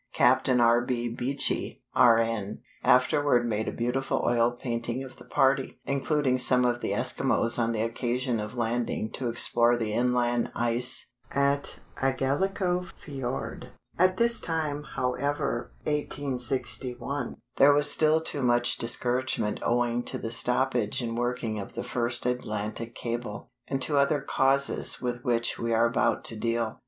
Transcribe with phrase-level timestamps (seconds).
[0.15, 0.81] Captain R.
[0.81, 1.07] B.
[1.09, 6.89] Beechey, R.N., afterward made a beautiful oil painting of the party, including some of the
[6.89, 13.59] Eskimos on the occasion of landing to explore the inland ice at Igaliko Fiord (see
[13.59, 13.67] Fig.
[13.99, 14.05] 33).
[14.07, 21.03] At this time, however (1861), there was still too much discouragement owing to the stoppage
[21.03, 25.85] in working of the first Atlantic cable, and to other causes with which we are
[25.85, 26.79] about to deal.